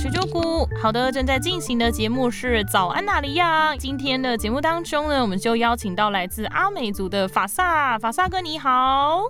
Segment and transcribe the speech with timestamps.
[0.00, 0.66] 是九谷。
[0.80, 3.76] 好的，正在进行的节目是早安哪里呀？
[3.76, 9.24] 今天的节目当中呢，我们就邀请到来自阿美族的法萨，法萨哥你好。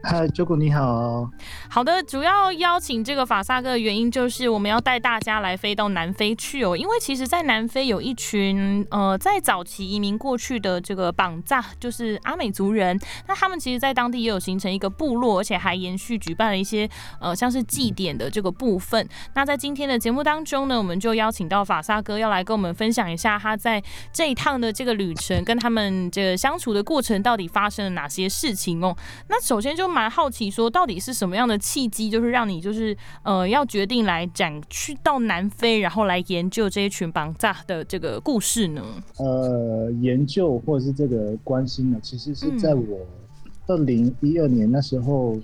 [0.00, 1.28] 嗨，周谷你好。
[1.68, 16.88] 好的，主要邀请这个法萨哥的原因就是我们要带大家来飞到南非去哦，因为其实，在南非有一群呃，在早期移民过去的这个绑扎，就是阿美族人，那他们其实，在当地也有形成一个部落，而且还延续举办了一些
[17.20, 19.06] 呃，像是祭典的这个部分。
[19.34, 28.96] 那在今天的节目当中呢，我们就邀请到法萨哥要来跟我们分享一下他在这一趟的这个旅程跟他们这个相处的过程到底发生了哪些事情哦。
[29.28, 38.82] 那首先就蛮好奇，说到底是什么样的契机，就是让你就是呃要决定来展去到南非，然后来研究这一群绑扎的这个故事呢？
[39.18, 43.00] 呃，研究或者是这个关心呢，其实是在我
[43.66, 45.36] 二零一二年那时候，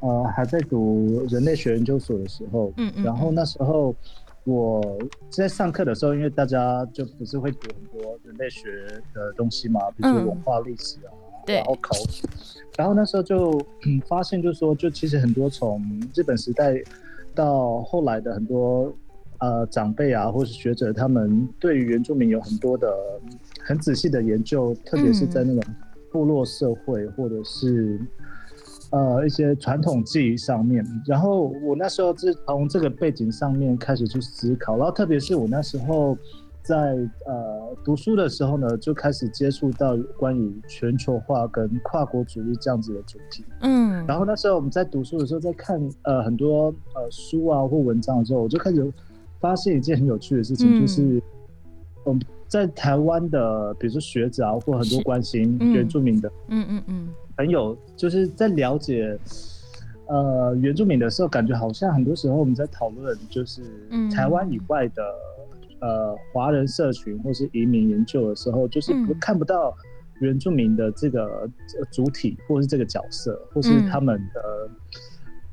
[0.00, 3.94] 呃，还在读人类学研究所的时候，嗯嗯，然后那时候
[4.44, 4.82] 我
[5.30, 8.68] 在上课的时候，因为大家就不是会读很多人类学
[9.14, 11.21] 的东西嘛，比如说文化历史啊。
[11.46, 12.28] 然后考古，
[12.76, 13.60] 然后那时候就
[14.06, 15.82] 发现，就是说，就其实很多从
[16.14, 16.74] 日本时代
[17.34, 18.92] 到后来的很多
[19.38, 22.92] 呃长辈啊，或是学者，他们对于原住民有很多的
[23.60, 25.74] 很仔细的研究，特别是在那种
[26.10, 28.00] 部落社会或者是
[28.90, 30.86] 呃一些传统记忆上面。
[31.06, 36.16] 然后我那时候是从这个背景上面开始去思考，然后特别是我那时候。
[36.62, 36.96] 在
[37.26, 43.44] 呃读书的时候呢，就开始接触到关于全球化跟跨国主义这样子的主题。
[43.62, 48.92] 嗯，然后那时候我们在读书的时候，在看呃很多呃书啊或文章的时候，我就开始
[49.40, 51.20] 发现一件很有趣的事情，就是
[52.04, 59.18] 我们在台湾的，比如说学者啊，或很多关心原住民的，嗯嗯嗯，朋友，就是在了解
[60.06, 63.62] 呃原住民的时候，感觉好像很多时候我们在讨论就是
[64.14, 65.02] 台湾以外的。
[65.82, 69.76] 呃，华人社群或是移民研究的时候，就是不看不到
[70.20, 71.50] 原住民的这个
[71.90, 74.70] 主体，或是这个角色，或是他们的，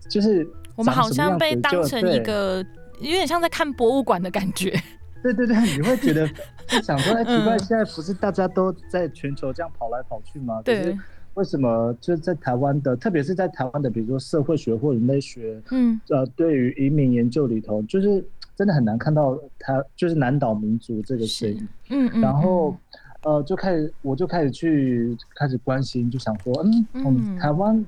[0.08, 2.64] 就是我们好像被当成一个
[3.00, 4.72] 有点像在看博物馆的感觉。
[5.24, 6.30] 对对对，你会觉得
[6.84, 10.62] 想说，哎，奇怪，现在不是大家都在全球这样跑来跑去吗？
[10.64, 10.96] 对。
[11.34, 18.24] 为什么就是在台湾的，特别是在台湾的，比如说社会学或人类学，嗯，呃，对于移民研究里头，就是。
[18.60, 22.76] 真的很难看到他就是南岛民族这个声音，嗯嗯，然后
[23.24, 27.86] 呃就开始我就开始去开始关心，就想说，嗯嗯，台湾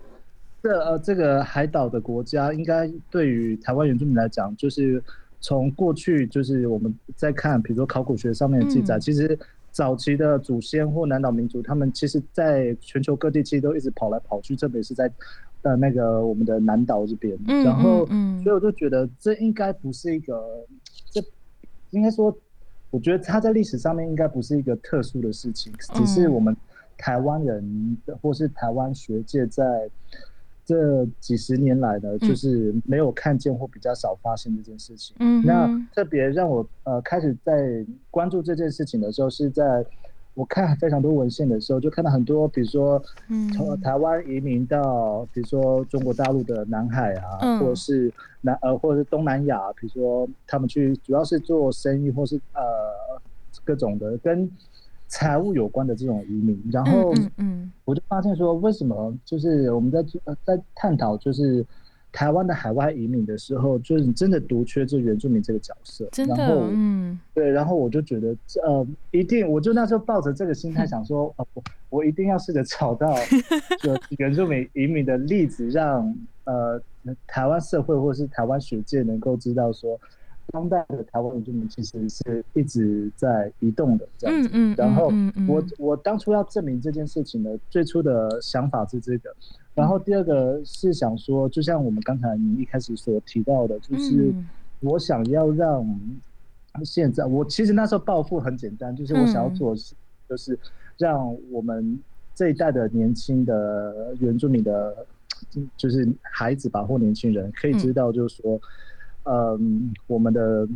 [0.64, 5.04] 这呃这个海岛的国家，应该对于台湾原住民来讲，就是
[5.42, 9.38] 从过去就是我们在看，比如说考古学上面的记载，其实
[9.74, 15.12] 早期的祖先或南岛民族，他们其实在全球各地其实都一直跑来跑去，特别是在。
[15.62, 18.06] 的那个我们的南岛这边，然后，
[18.44, 20.66] 所以我就觉得这应该不是一个，
[21.12, 21.24] 这
[21.92, 22.36] 应该说，
[22.90, 26.56] 我觉得它在历史上面应该不是一个特殊的事情，只是我们
[26.98, 29.90] 台湾人或是台湾学界在
[30.66, 35.16] 这几十年来呢，就是没有看见或比较少发生这件事情。
[35.20, 39.86] 嗯，那特别让我呃开始在关注这件事情的时候，是在。
[40.34, 43.02] 我看非常多文献的时候，就看到很多，比如说
[43.54, 52.62] 从台湾移民到，比如说中国大陆的南海啊，或者是南呃，或者是东南亚，比如说他们去主要是做生意，或是呃
[53.64, 54.50] 各种的跟
[55.08, 56.62] 财务有关的这种移民。
[56.72, 60.02] 然后，嗯，我就发现说，为什么就是我们在
[60.46, 61.66] 在探讨就是。
[62.12, 73.16] 台湾的海外移民的时候，就是你真的独缺这原住民这个角色，真的，嗯，对，然后我就觉得，呃，一定，我就那时候抱着这个心态想说，呃，我我一定要试着找到
[73.82, 76.14] 就原住民移民的例子，让
[76.44, 76.82] 呃
[77.26, 79.98] 台湾社会或是台湾学界能够知道说，
[80.52, 84.50] 当代的台湾原住民其实是一直在移动的这样子。
[84.52, 84.76] 嗯嗯。
[84.78, 85.12] 然后
[85.48, 89.34] 我我当初要证明这件事情的最初的想法是这个。
[89.74, 94.34] 然后第二个是想说，就像我们刚才你一开始所提到的，就是
[94.82, 95.86] 我想要让
[96.84, 99.76] 现在我其实那时候抱负很简单，就是我想要做，
[100.28, 100.58] 就是
[100.98, 102.00] 让我们
[102.36, 105.06] 这一代的年轻的原住民的，
[105.78, 108.60] 就是孩子吧或年轻人可以知道，就是说，
[109.24, 110.68] 嗯，我们的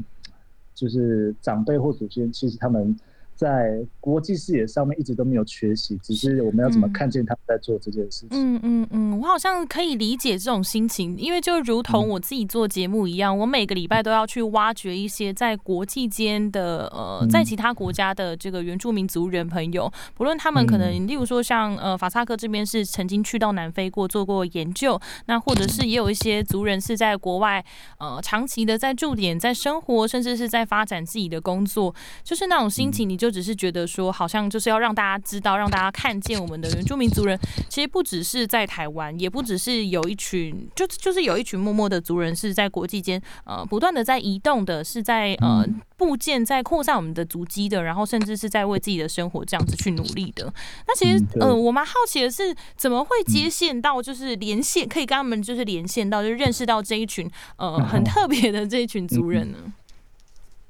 [0.74, 2.96] 就是长辈或祖先，其实他们
[3.36, 8.30] 在国际视野上面一直都没有缺席，只是我们要怎么看见他们在做这件事情。
[8.32, 27.64] 嗯嗯嗯，我好像可以理解这种心情，因为就如同我自己做节目一样，我每个礼拜都要去挖掘一些在国际间的呃，在其他国家的这个原住民族人朋友，不论他们可能，例如说像呃法萨克这边是曾经去到南非过做过研究，那或者是也有一些族人是在国外
[27.98, 31.94] 呃长期的在驻点在生活，甚至是在发展自己的工作，
[32.24, 33.25] 就是那种心情，你就。
[33.26, 37.36] 就只是觉得说，好像就是要让大家知道，让大家看见我们的原住民族人，
[37.68, 45.66] 其实不只是在台湾，也不只是有一群，就就是有一群默默的族人是在国际间，呃，不断的在移动的，是在呃
[45.98, 50.54] 部件在扩散我们的足迹的，然后甚至是在为自己的生活这样子去努力的。
[50.88, 59.58] 那其实，呃，我蛮好奇的是，怎么会接线到，就是连线可以跟他们就是连线到，就认识到这一群呃很特别的这一群族人呢？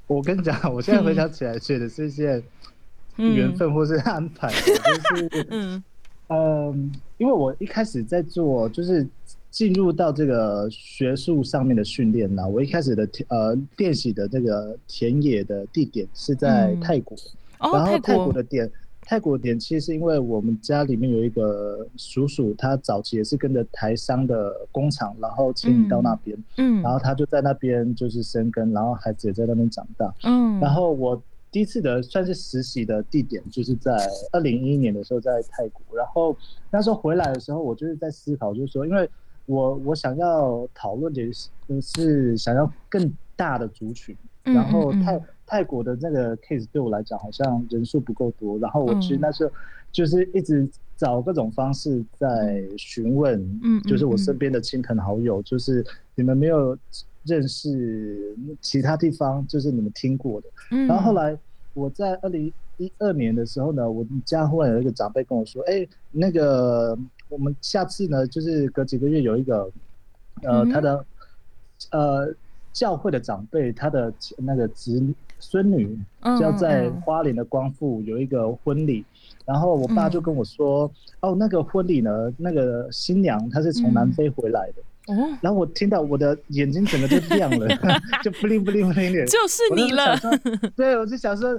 [0.08, 2.44] 我跟你讲，我现在回想起来，觉得是一件
[3.18, 4.74] 缘分或是安排，就
[5.16, 5.84] 是 嗯。
[6.28, 9.08] 嗯，因为我一开始在做，就是
[9.52, 17.16] 进入到这个学术上面的训练呢，我一开始的呃练习的这个田野的地点是在泰国，
[17.60, 18.70] 然后泰国的点。
[19.06, 31.22] 泰国点其实是因为我们家里面有一个叔叔，他早期也是跟着台商的工厂，然后迁移到那边，嗯，然后他就在那边就是生根，然后孩子也在那边长大，嗯，然后我
[31.52, 33.96] 第一次的算是实习的地点就是在
[34.32, 36.36] 二零一一年的时候在泰国，然后
[36.72, 39.08] 那时候回来的时候，我就是在思考，就是说，因为
[39.46, 41.50] 我我想要讨论的是
[41.80, 45.22] 是想要更大的族群，然后泰。
[45.48, 49.54] 泰国的那个 case 对我来讲好像人数不够多，然后我其实那时候
[49.92, 56.76] 就是一直找各种方式在询问，嗯，就是我身边的亲朋好友，就是你们没有
[57.24, 60.48] 认识其他地方，就是你们听过的。
[60.88, 61.38] 然后后来
[61.74, 66.98] 我在二零一二年的时候呢，我家忽然有一个长辈跟我说：“哎，那个
[67.30, 69.70] 我们下次呢，就是隔几个月有一个，
[70.42, 71.06] 呃，他的
[71.92, 72.34] 呃
[72.74, 75.04] 教会的长辈，他的那个子。”
[75.40, 79.06] 孙女就要在花莲的光复有一个婚礼，
[79.46, 80.90] 然后我爸就跟我说
[81.22, 84.82] ：“哦，那个婚礼呢，那个新娘她是从南非回来的。”
[85.14, 87.68] 哦，然后我听到我的眼睛整个就亮了，
[88.24, 90.18] 就不灵不灵不灵的，就是你了。
[90.76, 91.54] 对，我就想说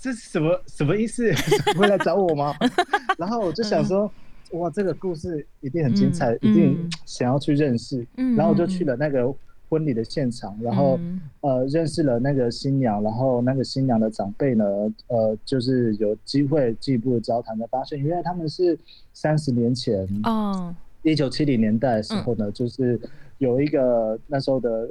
[0.00, 1.30] 这是什么什么意思？
[1.78, 2.52] 会来找我吗？
[3.16, 4.10] 然后我就想说，
[4.52, 8.04] 哇，这个故事一定很精彩，一定想要去认识。
[8.36, 9.32] 然后我就去了那个。
[9.70, 11.00] 婚礼的现场，然后
[11.40, 14.64] 呃认识了那个新娘，然后那个新娘的长辈呢，
[15.06, 18.76] 呃就是有机会进一步的交谈，才发现原来他们是
[19.14, 23.00] 三十年前，哦，一九七零年代的时候呢，就是
[23.38, 24.90] 有一个那时候的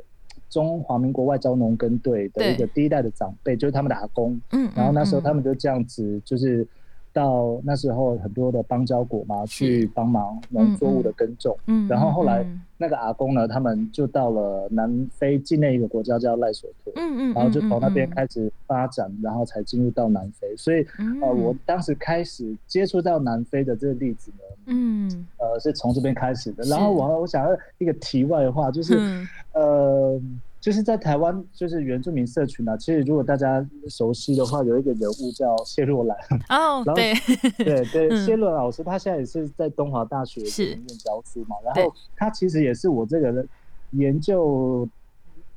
[0.49, 6.65] 中华民国外交农耕队的一个第一代的长辈，就是他们的阿公，嗯，然后那时候他们就这样子，就是。
[7.11, 11.57] 到那时候很多的邦交国嘛，去帮忙农作物的耕种。
[11.67, 12.45] 嗯，然后后来
[12.77, 16.93] 那个阿公呢，他们就到了南非境内一个国家叫赖索托。
[16.95, 20.55] 嗯嗯，然后就从那边开始发展，然后才进入到南非。
[20.55, 20.85] 所以
[21.21, 26.63] 呃，我当时开始接触到南非的这个例子呢，嗯，呃，是从这边开始的。
[26.65, 30.21] 然后我我想要一个题外话，就是呃。
[30.61, 32.75] 就是在台湾，就是原住民社群啊。
[32.75, 36.17] 其实如果大家熟悉的话，有一个人物叫谢若兰。
[36.49, 37.13] 哦，对，
[37.57, 41.55] 对对，谢若兰老师，他现在也是在东华大学里面教书嘛。
[41.63, 43.45] 然后他其实也是我这个
[43.91, 44.87] 研究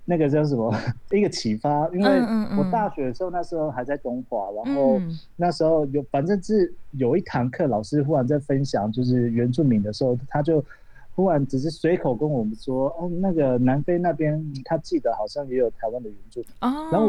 [0.05, 0.73] 那个叫什么
[1.11, 2.21] 一个启发，因为
[2.57, 5.01] 我大学的时候那时候还在东华，然后
[5.35, 10.65] 那时候有反正是有一堂课，老师忽然在分享就是原住民的时候，他就。
[11.15, 16.49] 忽然只是随口跟我们说，哦，那个南非那边，他记得好像也有台湾的原住民。
[16.61, 16.89] 哦。
[16.91, 17.07] 然后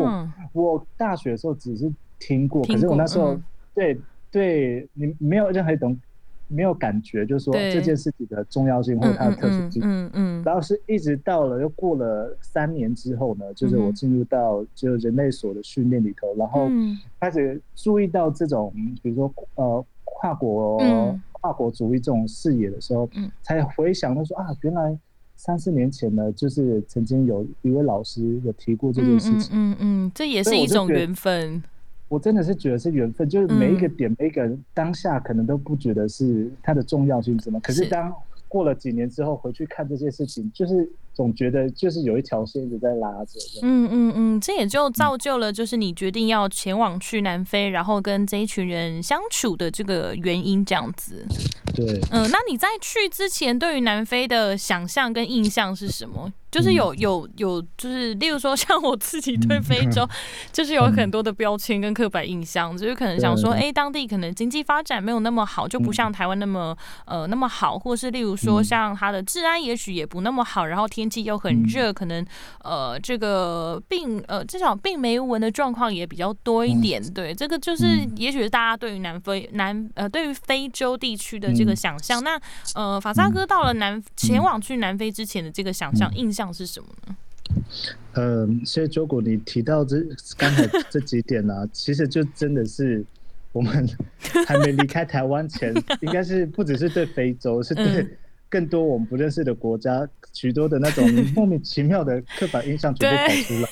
[0.53, 3.39] 我我大学的时候只是听过，可是我那时候
[3.73, 3.97] 对
[4.29, 5.97] 对你没有任何一种
[6.49, 9.81] 没有感觉，就是说这件事情的重要性或者它的特殊性。
[9.85, 10.43] 嗯嗯。
[10.43, 16.67] 然后是一直到了又过了三年之后呢，就是我进入到就人类所的训练里头，然后
[17.21, 20.77] 开始注意到这种，比如说呃跨国。
[21.43, 24.97] 跨国主义这种视野的时候，嗯，才回想到说啊，原来
[25.35, 31.61] 三四年前呢，就是曾经有一位老师有提过这件事情，嗯嗯，这也是一种缘分。
[32.07, 38.13] 我真的是觉得是缘分，就是每一个点，每一个人当下可能都不觉得是它的重要性什么，可是当。
[38.47, 43.39] 过了几年之后回去看这些事情，就是总觉得就是有一条线一直在拉着。
[43.61, 51.25] 嗯嗯嗯，这也就造就了就是你决定要前往去南非，然后跟这一群人相处的这个原因，这样子。
[51.75, 51.99] 对。
[52.11, 56.33] 嗯，那你在去之前对于南非的想象跟印象是什么？
[56.53, 60.07] 就是有有有，就是例如说像我自己对非洲，
[60.53, 72.23] 就是有很多的标签跟刻板印象，就是可能想说，哎，当地可能经济发展没有那么好，就不像台湾那么呃那么好，或是例如说像它的治安也许也不那么好，然后天气又很热，可能
[72.63, 77.01] 呃这个病呃至少病媒蚊的状况也比较多一点。
[77.13, 82.23] 对，这个就是也许是大家对于南非南呃对于非洲地区的这个想象。
[82.23, 82.39] 那
[82.75, 83.23] 呃法萨。
[83.33, 86.42] 哥到了南前往去南非之前的这个想象印象。
[86.51, 87.15] 是什么呢？
[88.13, 89.97] 嗯，谢谢周果，你提到这
[90.37, 93.03] 刚才 这几点呢，其实就真的是
[93.51, 93.87] 我们
[94.47, 98.07] 还没离开台湾前，应该是不只是对非洲，是对
[98.49, 103.69] 更多我们不认识的国家，许多的那种莫名其妙的刻板印象全部跑出来。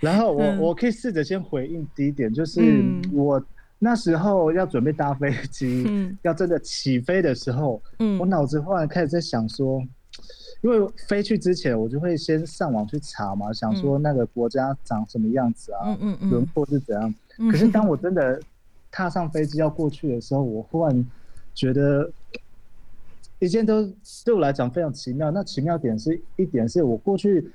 [0.00, 2.60] 然后我 我可以试着先回应第一点，就是
[3.12, 3.42] 我
[3.78, 5.86] 那时候要准备搭飞机，
[6.22, 7.80] 要真的起飞的时候，
[8.18, 9.82] 我脑子忽然开始在想说。
[10.64, 17.14] 因为飞去之前，我就会先上网去查嘛，想说那个国家长什么样子啊，轮廓是怎样。
[17.52, 18.40] 可是当我真的
[18.90, 21.06] 踏上飞机要过去的时候，我忽然
[21.54, 22.10] 觉得
[23.40, 23.86] 一件都
[24.24, 25.30] 对我来讲非常奇妙。
[25.30, 27.46] 那奇妙点是一点是我过去，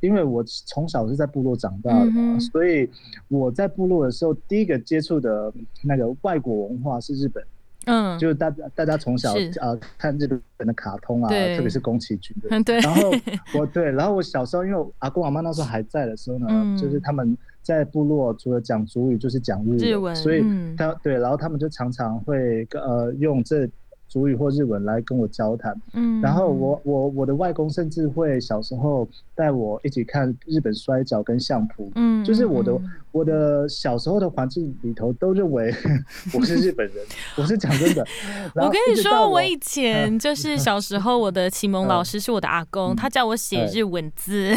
[0.00, 2.88] 因为我从小是在部落长大的，嘛，所以
[3.28, 5.52] 我在部落的时候，第一个接触的
[5.82, 7.44] 那个外国文化是日本。
[7.86, 10.26] 嗯，就是大家大家从小啊看日
[10.56, 12.48] 本的卡通啊，特别是宫崎骏的。
[12.64, 12.80] 对。
[12.80, 13.10] 然后
[13.54, 20.44] 我对，然后我小时候因为阿公阿妈那时候还在的时候呢，就是他们在部落除了讲主语就是讲日文，所以
[20.76, 23.68] 他对，然后他们就常常会呃用这。
[24.06, 32.76] 主语或日文来跟我交谈，嗯，然后我我我的外公甚至会小时候带我一起看日本摔跤跟相扑，嗯，就是我的
[33.10, 35.74] 我的小时候的环境里头都认为
[36.34, 36.96] 我是日本人，
[37.38, 38.06] 我是讲真的。
[38.54, 44.54] 我跟你说，我以前 就是小时候我的启蒙老师是我的阿公，他叫我写日文字，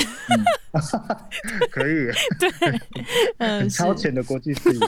[1.72, 2.50] 可以，对，
[3.39, 4.79] 很超前的国际视野，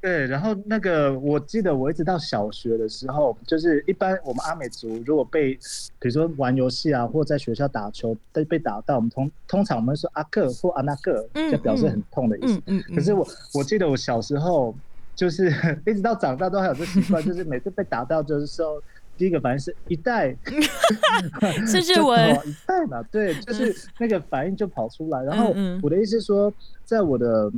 [0.00, 0.26] 对。
[0.26, 3.58] 然后那个我记得我一直到小学的时候就。
[3.58, 5.52] 就是一般我们阿美族如果被，
[5.98, 12.54] 比如说玩游戏啊，或在学校打球被被打到，我们通通常我们说阿克或阿那克，就表示很痛的意思。
[12.66, 12.96] 嗯嗯。
[12.96, 14.74] 可是我我记得我小时候
[15.14, 15.52] 就是
[15.86, 18.82] 一直到长大都还有这习惯， 就是每次被打到就是说
[19.18, 20.34] 第一个反应是一代，
[21.66, 25.22] 是日文一代嘛，对，就是那个反应就跑出来。
[25.22, 26.50] 然后我的意思说，
[26.84, 27.52] 在我的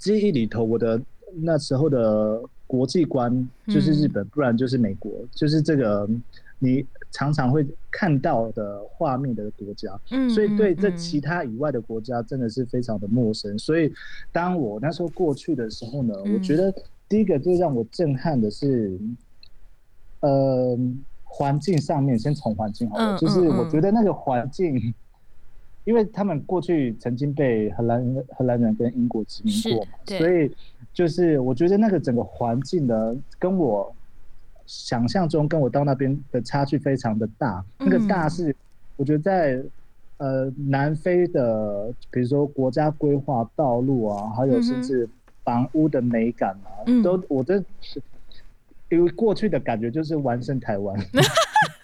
[0.00, 0.98] 记忆里头，我的
[1.42, 2.40] 那时候的。
[2.68, 6.04] 国际观就是日本，不然就是美国，就是这个
[6.58, 9.98] 你常常会看到的画面的国家。
[10.10, 13.58] 嗯，所以对这其他以外的国家真的是非常的陌生。
[13.58, 13.92] 所以
[14.32, 16.72] 当我那时候过去的时候呢，我觉得
[17.08, 18.98] 第一个最让我震撼的是，
[20.20, 20.78] 呃，
[21.24, 24.94] 环境上面先从环境好了，就是我觉得那个环境，
[25.84, 30.50] 因为他们过去曾经被荷兰、荷兰人跟英国殖民过嘛，所以。
[30.96, 33.94] 就是我觉得那个整个环境呢，跟我
[34.66, 37.64] 想象中跟我到那边的差距非常的大。
[37.78, 38.54] 那个大是，
[38.96, 39.62] 我觉得在
[40.18, 45.08] 呃南非的，比如说国家规划道路啊，还有甚至
[45.44, 47.62] 房屋的美感啊，都我的，
[48.90, 50.96] 因为过去的感觉就是完胜台湾。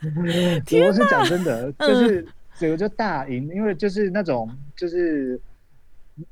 [0.03, 2.27] 我是讲真的，就是
[2.59, 5.41] 整个就大赢，因为就是那种就是。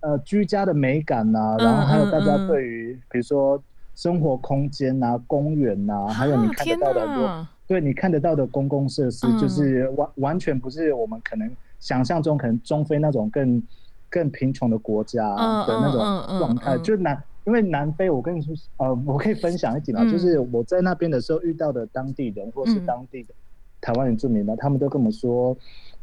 [0.00, 3.60] 呃，居家的美感呐，然后还有大家对于比如说
[4.00, 13.62] 生活空间啊、公园呐，还有你看得到的多，对你看得到的公共设施，就是完完全不是我们可能想象中可能中非那种更
[14.08, 16.78] 更贫穷的国家的那种状态。
[16.78, 23.34] 就南，因为南非，我跟你说，呃，我可以分享一点啊，就是我在那边的时候遇到的当地人或是当地的
[23.82, 25.54] 台湾人住民呢，他们都跟我说，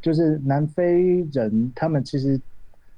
[0.03, 2.39] 就是南非人他们其实。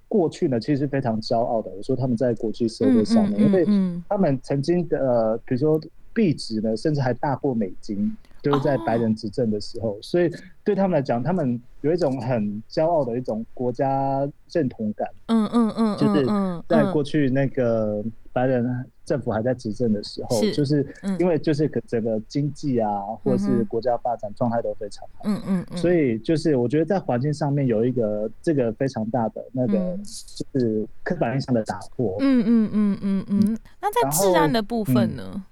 [0.10, 1.70] 过去呢，其实是非常骄傲的。
[1.70, 3.66] 我说他们在国际社会上面，因为
[4.10, 5.80] 他们曾经的，比如说
[6.14, 9.98] 币值呢，甚至还大过美金，就是在白人执政的时候。
[10.02, 10.30] 所以
[10.64, 15.08] 对他们来讲，他们有一种很骄傲的一种国家认同感。
[15.28, 16.26] 嗯嗯嗯，就是
[16.68, 18.86] 在过去那个白人。
[19.06, 20.86] 政府还在执政的时候，就是
[21.20, 22.92] 因为就是整个经济啊，
[23.24, 29.98] 或者是国家发展状态都非常好，嗯嗯嗯，所以就是我觉得在环境上面有一个这个非常大的那个
[30.36, 33.58] 就是刻板印象的打破，嗯嗯嗯嗯嗯。
[33.82, 35.44] 那在治安的部分呢？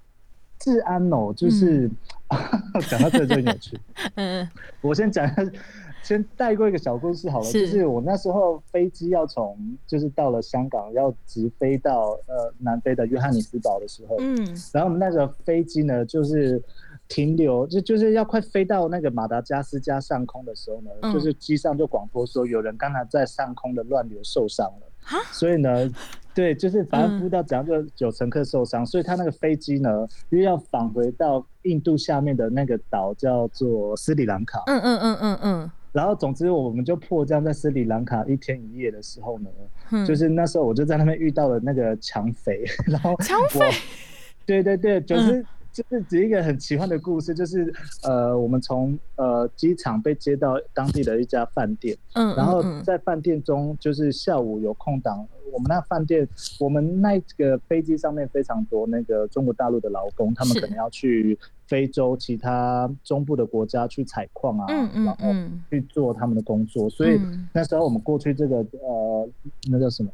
[0.60, 1.90] 治安哦，就是
[2.88, 3.76] 讲到这就有趣，
[4.14, 4.48] 嗯，
[4.80, 5.42] 我先讲一下。
[6.02, 14.36] 先带过一个小故事好了，就是我那时候飞机要从，就是到了香港要直飞到呃南非的约翰尼斯堡的时候，嗯，
[14.72, 16.62] 然后我们那个飞机呢，就是
[17.08, 24.86] 停留，就就是要快飞到那个马达加斯加上空的时候呢，就是机上就广播说有人刚才在上空的乱流受伤了。
[25.32, 25.90] 所以呢，
[26.34, 34.62] 对，就是反正不知道怎样就有乘客受伤，所以他那个飞机呢，又要返回到印度下面的那个岛叫做斯里兰卡。
[34.66, 35.70] 嗯嗯嗯嗯嗯。
[35.92, 39.48] 然后总之我们就迫降在斯里兰卡一天一夜的时候呢，
[40.06, 43.70] 就是那时候我就在那边遇到了那个抢匪， 然后抢匪，
[44.44, 45.44] 对对对，就是。
[45.78, 56.26] 就是只一个很奇幻的故事，就是呃，我们从呃机场被接到当地的一家饭店，嗯，然后在饭店中，就是下午有空档，我们那饭店，
[56.58, 65.32] 我们那个飞机上面非常多那个中国大陆的劳工，他们可能要去非洲其他中部的国家去采矿啊，嗯嗯，然后
[65.70, 67.20] 去做他们的工作，所以
[67.52, 69.28] 那时候我们过去这个呃，
[69.70, 70.10] 那叫什么？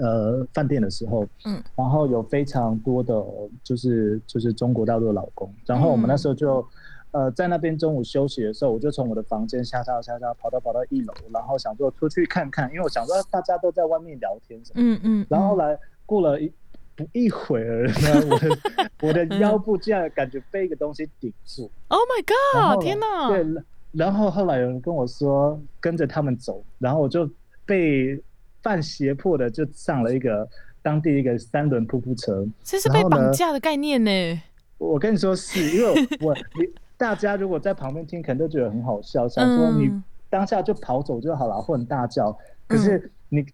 [0.00, 3.14] 呃，饭店的时候，嗯，然后有非常多的，
[3.62, 6.66] 就是就是中国大陆的老公，然后我们那时候就，
[7.12, 16.52] 呃，在那边中午休息的时候，我就从我的房间下下下下跑到跑到一楼，然后想说出去看看，因为我想说大家都在外面聊天什么，嗯嗯，然后来过了一
[16.96, 18.58] 不一会儿呢，我的
[19.02, 23.28] 我的腰部竟然感觉被一个东西顶住，Oh my god，天哪！
[23.28, 27.30] 对，然后后来有人跟我说跟着他们走，然后我就
[27.64, 28.20] 被。
[28.64, 30.48] 半胁迫的就上了一个
[30.82, 34.42] 当地一个三轮瀑布车，这是被绑架的概念呢。
[34.78, 36.34] 我跟你说是因为我
[36.96, 39.90] 大家如果在旁边听，可能都觉得很好笑，想说你
[40.30, 42.36] 当下就跑走就好了，或者大叫。
[42.66, 43.44] 可是你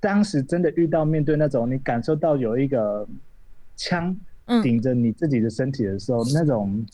[0.00, 3.06] 当时真的遇到面对那种你感受到有一个
[3.76, 4.14] 枪
[4.62, 6.84] 顶着你自己的身体的时候，那种。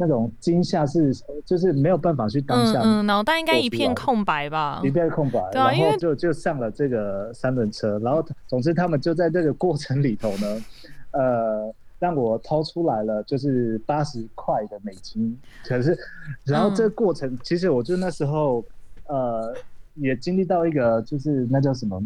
[0.00, 1.12] 那种惊吓是，
[1.44, 10.64] 就是没有办法去当下，嗯，脑袋应该一片空白吧，一片空白，对啊，然后就就上了这个三轮车，然后总之他们就在这个过程里头呢，
[11.10, 15.98] 呃，让我掏出来了就是八十块的美金，可是，
[16.44, 18.64] 然后这个过程其实我就那时候，
[19.08, 19.52] 呃，
[19.96, 22.00] 也经历到一个就是那叫什么，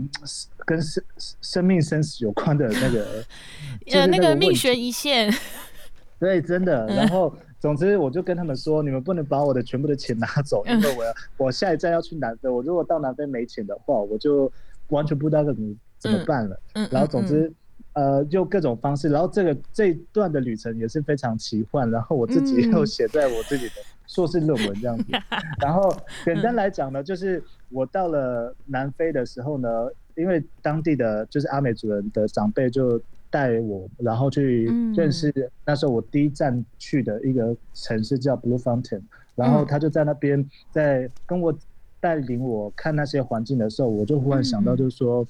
[0.64, 1.04] 跟生
[1.42, 3.22] 生命生死有关的那个，
[3.92, 5.30] 呃，那个命悬一线，
[6.18, 7.30] 对，真的，然后。
[7.62, 14.50] 总之，我就跟他们说，你们不能把我的全部的钱拿走， 因为我要我下一站要去南非，我如果到南非没钱的话，我就
[14.88, 16.60] 完全不知道怎么怎么办了。
[16.90, 17.52] 然后总之，
[17.92, 21.88] 呃，用各种方式，然后这个这一段的旅程也是非常奇幻。
[21.88, 23.74] 然后我自己又写在我自己的
[24.08, 25.04] 硕士论文这样子。
[25.62, 25.88] 然后
[26.24, 29.68] 简单来讲呢，就是我到了南非的时候呢，
[30.16, 33.00] 因为当地的就是阿美族人的长辈就。
[33.32, 39.00] 带我，然后去认识那时候我第一站去的一个城市叫 Blue Fountain，
[39.34, 41.56] 然后他就在那边在跟我
[41.98, 45.26] 带领我看那些环境的时候，我就忽然想到，就是说，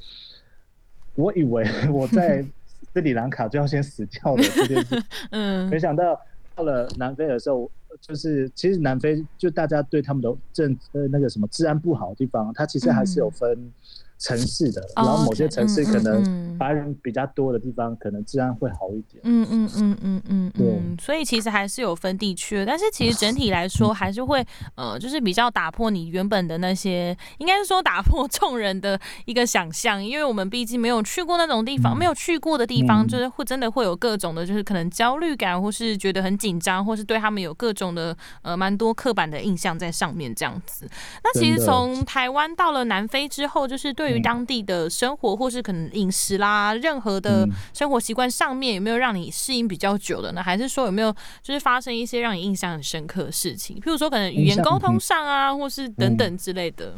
[1.14, 2.44] 我以为 我在
[2.92, 6.20] 斯里兰卡就要先死掉了这件事， 嗯，没想到
[6.56, 13.72] 到了南非的时候，就是其实南非就大家对他们的政呃那个什么治安不好的地方，它其实还是有分。
[14.22, 19.20] 城市的，然后某些城市可能白人比较多的地方，可能治安会好一点。
[19.24, 20.80] 嗯嗯嗯嗯嗯，对。
[21.04, 40.88] 所以其实还是有分地区的，但是其实整体来说还是会 呃，就是比较打破你原本的那些，应该是说打破众人的一个想象，因为我们毕竟没有去过那种地方，没有去过的地方，就是会真的会有各种的，就是可能焦虑感，或是觉得很紧张，或是对他们有各种的呃蛮多刻板的印象在上面这样子。
[41.24, 44.11] 那其实从台湾到了南非之后，就是对。
[44.14, 50.42] 于当地的生活，或是可能饮食啦，任何的生活习惯上面，有没有让你适应比较久的呢？
[50.42, 53.78] 还是说有没有就是发生一些让你印象很深刻的事情？
[53.80, 56.94] 譬如说可能语言沟通上啊，或是等等之类的。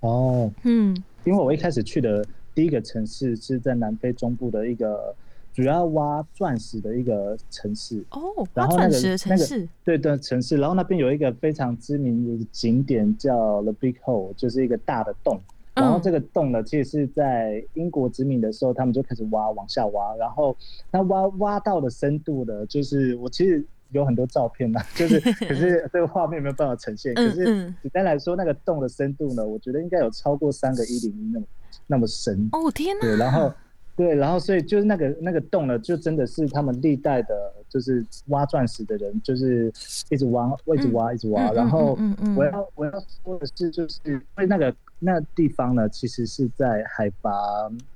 [0.00, 5.14] 哦，嗯，因为我一开始去的第一个城市是在南非中部的一个
[5.52, 8.02] 主要挖钻石的一个城市。
[8.10, 8.20] 哦，
[8.54, 10.56] 挖钻石的城市，对的城市。
[10.56, 15.38] 然后那边有一个非常知名的景点叫 The Big Hole，就是一个大的洞。
[15.74, 20.14] 然后这个洞呢，其实是在英国殖民的时候，他们就开始挖，往下挖。
[20.16, 20.56] 然后
[20.90, 27.14] 那挖挖到的深度呢，就是我其实有很多照片嘛，就是 可是这个画面没有办法呈现。
[27.14, 27.44] 可是
[27.82, 31.46] 简单来说，那个洞的深度呢，我觉得应该有超过三个一零一那么
[31.86, 32.48] 那么深。
[32.52, 33.00] 哦天哪！
[33.02, 33.52] 对，然后
[34.00, 39.72] 对，然后所以就是那个那个洞呢，就真的是他们历代的，就是挖钻石的人，就是
[40.08, 41.50] 一直挖，一直挖，一直挖。
[41.52, 41.98] 然后
[42.36, 44.74] 我要我要说的是，就是因为那个。
[45.02, 47.32] 那地方呢，其实是在海拔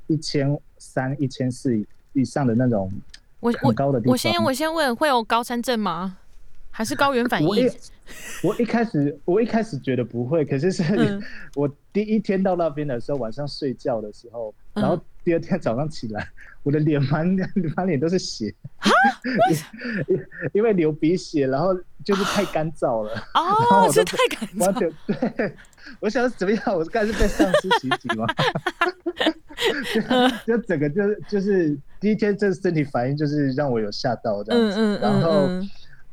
[0.06, 1.78] 一千三、一千四
[2.14, 2.90] 以上的那种
[3.42, 4.12] 很高的地方。
[4.12, 6.16] 我先我先问，会有高山症吗？
[6.70, 7.70] 还是高原反应？
[8.42, 10.82] 我一开始我一开始觉得不会，可是是
[11.54, 16.28] 我第一天到那边的时候，晚上睡觉的时候，然后第二天早上起来，
[16.62, 17.26] 我的脸满
[17.74, 18.54] 满脸都是血，
[20.08, 20.20] 因
[20.52, 23.12] 因为流鼻血，然后就是太干燥了。
[23.34, 24.64] 哦， 是太干燥。
[24.66, 24.92] 完全
[25.34, 25.56] 对，
[26.00, 26.62] 我想怎么样？
[26.76, 28.26] 我该是被丧尸袭击吗？
[30.46, 34.98] 就整个就是就是第一天，这身体反应就是让我有吓到这样子。
[35.00, 35.48] 然后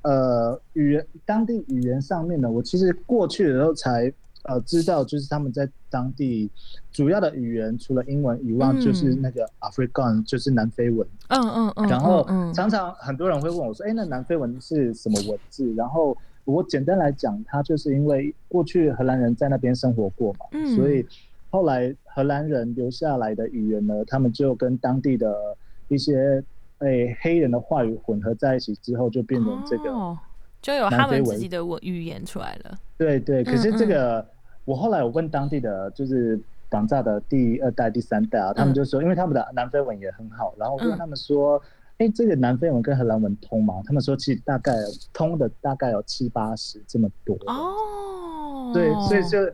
[0.03, 4.11] 呃，语言当地语言上面呢，我其实过去的时候才。
[4.43, 6.49] 呃，知道就是他们在当地
[6.91, 11.07] 主要的语言，除了英文以外，就是那个 African，就是南非文。
[11.29, 11.87] 嗯嗯嗯。
[11.87, 20.39] 然后常常很多人会问我说：“哎，那南非文是什么文字？”然后我简单来讲，它就是因为过去荷兰人在那边生活过嘛，
[20.75, 21.05] 所以
[21.51, 25.55] 后来荷兰人留下来的语言呢，他们就跟当地的
[25.87, 26.43] 一些
[26.79, 30.17] 诶黑人的话语混合在一起之后，就变成这个。
[30.61, 32.77] 就有他们自己的文语言出来了。
[32.97, 34.25] 对对，可是这个
[34.65, 41.61] 我后来我问当地的就是港炸的第二代、第三代啊，他们就说，因为他们的南非文也很好，然后我问他们说，
[41.97, 43.81] 哎，这个南非文跟荷兰文通吗？
[43.85, 44.73] 他们说其实大概
[45.11, 47.35] 通的大概有七八十这么多。
[47.47, 48.71] 哦。
[48.73, 49.51] 对，所以就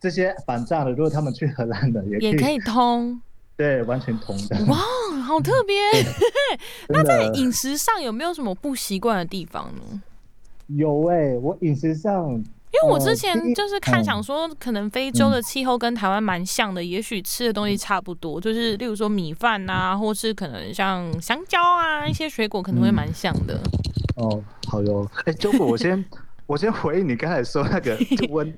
[0.00, 3.20] 这些反炸的，如果他们去荷兰的也也可以通。
[3.56, 4.56] 对，完全通的。
[4.66, 4.76] 哇，
[5.22, 5.74] 好特别。
[6.88, 10.02] 那在饮食上有没有什么不习惯的地方呢？
[10.66, 23.60] 有哎，我饮食上，因为我之前就是看想说，可能非洲的气候跟台湾蛮像的，也许吃的东西差不多，就是例如说米饭啊，或是可能像香蕉啊，一些水果可能会蛮像的。
[24.16, 25.08] 哦，好哟。
[25.24, 26.04] 哎，中国，我先
[26.46, 27.96] 我先回应你刚才说那个
[28.30, 28.52] 温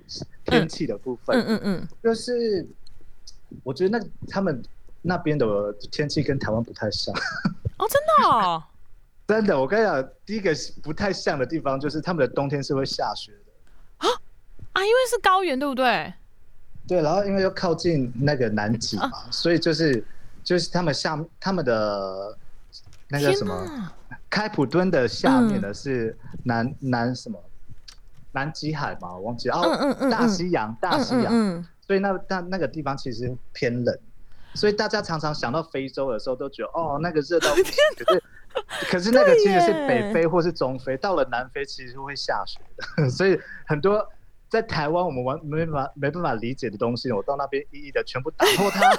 [0.47, 1.37] 天气的部分。
[1.37, 2.67] 嗯嗯嗯，就是
[3.63, 4.63] 我觉得那他们
[5.03, 5.47] 那边的
[5.91, 7.15] 天气跟台湾不太像。
[7.79, 8.63] 哦，真的。
[9.29, 14.09] 真的，我跟你讲，第一个不太像的地方就是他们的冬天是会下雪的。
[14.09, 14.09] 啊？
[14.73, 16.15] 啊，因为是高原，对不对？
[16.87, 20.03] 对，然后因为又靠近那个南极嘛，所以就是
[20.43, 22.35] 就是他们下他们的
[23.09, 23.93] 那个什么
[24.31, 27.39] 开普敦的下面的是南南什么
[28.33, 33.95] 南极海嘛，我忘记哦，嗯嗯嗯，大西洋大西洋，所以那那那个地方其实偏冷，
[34.55, 38.23] 所以大家常常想到非洲的时候都觉得哦，那个热到不行， 可是。
[38.91, 42.61] 可是那个其实是北非或是中非，到了南非其实会下雪
[42.99, 44.07] 的， 所以很多。
[44.49, 48.81] 在台湾，我们完没办法没办法理解的东西，我到那边一一的全部打破它。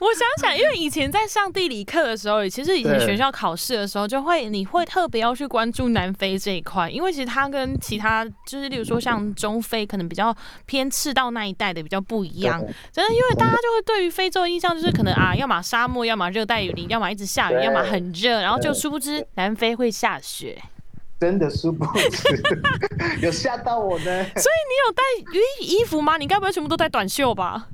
[0.00, 12.58] 我想想，因为以前在上地理课的时候，其实以前学校考试的时候，就会你会特别要去关注南非这一块，因为其实它跟其他就是，例如说像中非，可能比较偏赤道那一带的比较不一样。
[12.90, 20.60] 真的，因为大家就会对于非洲的印象就是可能啊，要么沙漠，要么热带雨林，要么一直下雨，要么很热，然后就殊不知南非会下雪。
[21.20, 22.42] 真的殊不知，
[23.20, 24.04] 有吓到我呢。
[24.04, 25.02] 所以你有带
[25.60, 26.16] 衣衣服吗？
[26.16, 27.68] 你该不会全部都带短袖吧？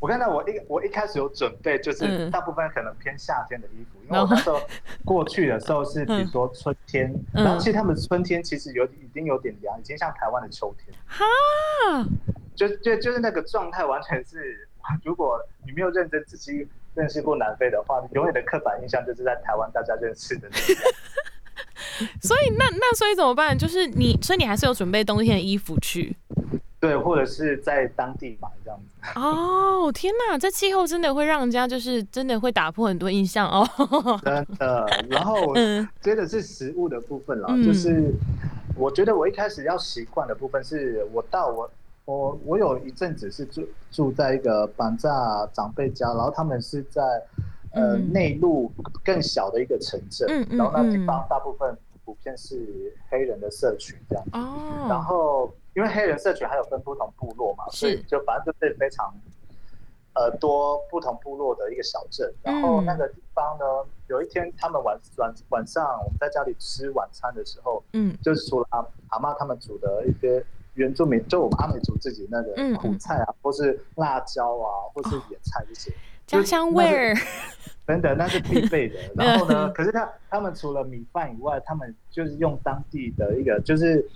[0.00, 4.60] 我看到我一我一开始有准备，就是大部分可能偏夏天的衣服，因为我那时候
[5.04, 10.92] 过去的时候是比如说春天，然后其实他们春天其实有已经有点凉，已经像台湾的秋天。
[11.06, 11.24] 哈，
[12.56, 14.68] 就就就是那个状态，完全是
[15.04, 20.82] 如果你没有认真仔细认识过南非的话，永远的刻板印象就是在台湾大家认识的那样。
[22.20, 23.56] 所以那那所以怎么办？
[23.56, 26.16] 就是你，所以你还是有准备冬天的衣服去，
[26.80, 29.18] 对，或者是在当地买这样子。
[29.18, 33.66] 哦，天哪，这气候真的会让人家就是真的会打破很多印象哦。
[34.24, 35.54] 真的，然后
[36.00, 38.12] 接着是食物的部分了，就是
[38.76, 41.70] 我觉得我一开始要习惯的部分是我到我
[42.04, 47.02] 我我有一阵子是住住在一个板扎长辈家，然后他们是在。
[47.72, 48.72] 呃，内陆
[49.04, 54.24] 更小的一个城镇，然后那地方大部分普遍是黑人的社群这样。
[54.32, 54.86] 哦。
[54.88, 59.14] 然后，因为黑人社群还有分不同部落嘛，所以就反正就是非常
[60.14, 62.32] 呃多不同部落的一个小镇。
[62.42, 63.64] 然后那个地方呢，
[64.08, 75.92] 有一天他们晚晚晚上我们在家里吃晚餐的时候，嗯，就是除了阿阿妈他们煮的一些原住民，就我们阿美族自己那个苦菜啊，或是辣椒啊，或是野菜这些。
[76.28, 77.14] 家乡味儿，
[77.88, 78.96] 真的那是必备的。
[79.16, 84.06] 然后呢，可是他他们除了米饭以外，他们就是用当地的一个，就是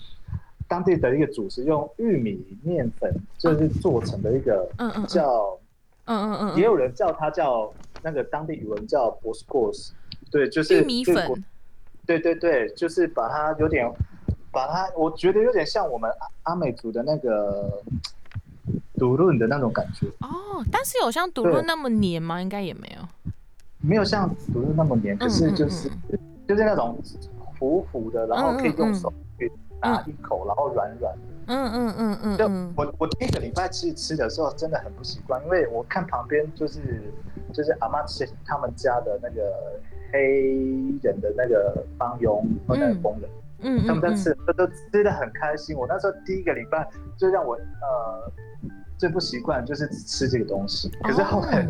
[0.69, 5.59] 当地的一个主食，用玉米面粉就是做成的一个，嗯嗯，叫，
[6.05, 7.73] 嗯嗯嗯，也有人叫它叫
[8.03, 9.95] 那个当地语文叫 b o s c o s
[10.31, 11.43] 对，就是玉米粉，
[12.07, 13.91] 对对对，就是把它有点，
[14.53, 16.11] 把它，我觉得有点像我们
[16.43, 17.83] 阿美族的那个。
[19.03, 22.41] 独论的那种感觉哦，但是有像独论那么黏吗？
[22.41, 23.33] 应该也没有，
[23.81, 25.91] 没有像独论那么黏，可是就是
[26.47, 26.97] 就是那种
[27.59, 31.21] 糊糊的，然后可以用手去拿一口，然后软软的。
[31.47, 32.39] 嗯嗯嗯嗯。
[32.39, 36.79] 就我我第一个礼拜去吃的时候真的很不习惯，因为我看旁边就是
[37.53, 39.53] 就是阿妈吃他们家的那个
[40.13, 40.21] 黑
[41.03, 43.29] 人的那个帮佣或者工人，
[43.63, 45.77] 嗯，他们在吃都都吃的很开心。
[45.77, 48.31] 我那时候第一个礼拜就让我呃
[49.03, 51.69] 最不习惯就是只吃这个东西，可是后来。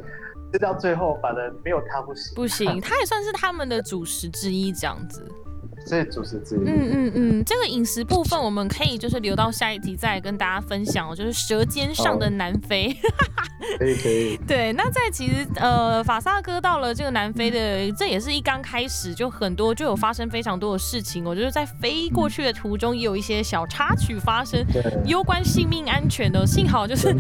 [0.53, 2.35] 吃到最后，反正没有他不行。
[2.35, 5.27] 不行，它也算是他们的主食之一，这样子。
[5.89, 6.59] 是主食之一。
[6.59, 12.95] 嗯嗯嗯，这个饮食部分我们可以就是留到下一集再跟大家分享哦，就是舌尖上的南非。
[13.79, 14.37] 可以可以。
[14.47, 21.25] 对，那在其实呃法萨哥到了这个南非的，这也是一刚开始就很多就有发生非常多的事情。
[21.25, 24.65] 我觉得在飞过去的途中也有一些小插曲发生，
[25.05, 26.47] 攸关性命安全的。
[26.47, 27.15] 幸好就是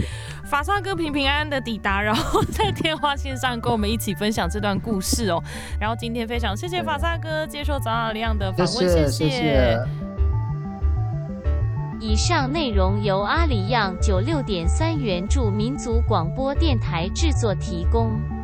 [0.45, 5.43] 法萨哥平平安安的抵达，然后在电话线上跟我们一起分享这段故事哦。
[5.81, 8.53] 然后今天非常谢谢法萨哥接受早早亮的。
[8.67, 10.02] 谢谢谢谢。
[12.05, 18.42] 以上内容由阿里样九六点三原著民族广播电台制作提供。